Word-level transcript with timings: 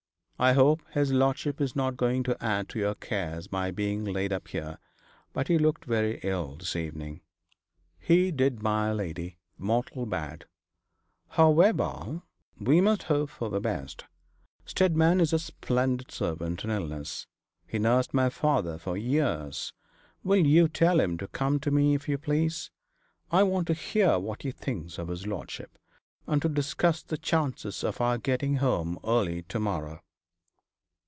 I 0.43 0.53
hope 0.53 0.81
his 0.91 1.13
lordship 1.13 1.61
is 1.61 1.75
not 1.75 1.97
going 1.97 2.23
to 2.23 2.43
add 2.43 2.67
to 2.69 2.79
your 2.79 2.95
cares 2.95 3.45
by 3.45 3.69
being 3.69 4.03
laid 4.03 4.33
up 4.33 4.47
here, 4.47 4.79
but 5.33 5.49
he 5.49 5.59
looked 5.59 5.85
very 5.85 6.19
ill 6.23 6.55
this 6.55 6.75
evening.' 6.75 7.21
'He 7.99 8.31
did, 8.31 8.63
my 8.63 8.91
lady, 8.91 9.37
mortal 9.59 10.07
bad.' 10.07 10.45
'However, 11.27 12.23
we 12.59 12.81
must 12.81 13.03
hope 13.03 13.29
for 13.29 13.51
the 13.51 13.59
best. 13.59 14.05
Steadman 14.65 15.21
is 15.21 15.31
a 15.31 15.37
splendid 15.37 16.09
servant 16.09 16.63
in 16.63 16.71
illness. 16.71 17.27
He 17.67 17.77
nursed 17.77 18.11
my 18.11 18.29
father 18.31 18.79
for 18.79 18.97
years. 18.97 19.73
Will 20.23 20.43
you 20.47 20.67
tell 20.67 20.99
him 20.99 21.19
to 21.19 21.27
come 21.27 21.59
to 21.59 21.69
me, 21.69 21.93
if 21.93 22.09
you 22.09 22.17
please? 22.17 22.71
I 23.29 23.43
want 23.43 23.67
to 23.67 23.75
hear 23.75 24.17
what 24.17 24.41
he 24.41 24.49
thinks 24.49 24.97
of 24.97 25.09
his 25.09 25.27
lordship, 25.27 25.77
and 26.25 26.41
to 26.41 26.49
discuss 26.49 27.03
the 27.03 27.19
chances 27.19 27.83
of 27.83 28.01
our 28.01 28.17
getting 28.17 28.55
home 28.55 28.97
early 29.03 29.43
to 29.43 29.59
morrow.' 29.59 30.01